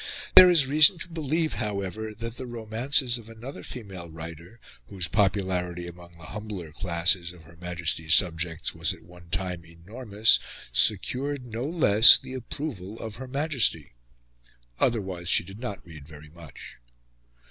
There 0.33 0.49
is 0.49 0.65
reason 0.65 0.97
to 0.97 1.07
believe, 1.07 1.53
however, 1.53 2.11
that 2.15 2.35
the 2.37 2.47
romances 2.47 3.19
of 3.19 3.29
another 3.29 3.61
female 3.61 4.09
writer, 4.09 4.59
whose 4.87 5.07
popularity 5.07 5.85
among 5.87 6.13
the 6.13 6.25
humbler 6.25 6.71
classes 6.71 7.31
of 7.31 7.43
Her 7.43 7.55
Majesty's 7.57 8.15
subjects 8.15 8.73
was 8.73 8.93
at 8.95 9.03
one 9.03 9.29
time 9.29 9.63
enormous, 9.63 10.39
secured, 10.71 11.45
no 11.45 11.67
less, 11.69 12.17
the 12.17 12.33
approval 12.33 12.97
of 12.97 13.17
Her 13.17 13.27
Majesty. 13.27 13.93
Otherwise 14.79 15.29
she 15.29 15.43
did 15.43 15.59
not 15.59 15.85
read 15.85 16.07
very 16.07 16.29
much. 16.29 16.77